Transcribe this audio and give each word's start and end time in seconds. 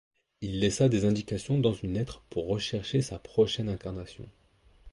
Il 0.41 0.57
laissa 0.59 0.89
des 0.89 1.05
indications 1.05 1.59
dans 1.59 1.73
une 1.73 1.93
lettre 1.93 2.23
pour 2.31 2.47
rechercher 2.47 3.03
sa 3.03 3.19
prochaine 3.19 3.69
incarnation. 3.69 4.27